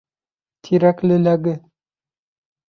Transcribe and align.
—Тирәклеләге. 0.67 1.55